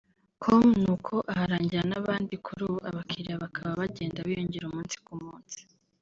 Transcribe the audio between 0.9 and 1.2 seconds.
uko